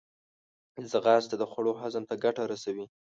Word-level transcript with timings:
ځغاسته 0.89 1.35
د 1.39 1.43
خوړو 1.51 1.73
هضم 1.81 2.03
ته 2.09 2.15
ګټه 2.23 2.43
رسوي 2.51 2.85